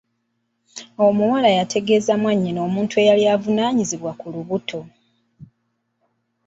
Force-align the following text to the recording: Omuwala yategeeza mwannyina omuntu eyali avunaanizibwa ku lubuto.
Omuwala 1.05 1.49
yategeeza 1.57 2.13
mwannyina 2.21 2.59
omuntu 2.67 2.93
eyali 3.01 3.23
avunaanizibwa 3.35 4.11
ku 4.19 4.25
lubuto. 4.33 4.81